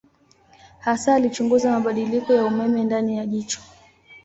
Hasa 0.79 1.15
alichunguza 1.15 1.71
mabadiliko 1.71 2.33
ya 2.33 2.45
umeme 2.45 2.83
ndani 2.83 3.17
ya 3.17 3.25
jicho. 3.25 3.59